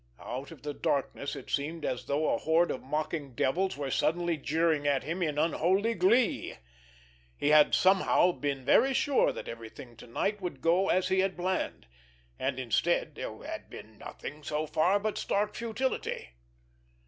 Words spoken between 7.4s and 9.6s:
had somehow been very sure that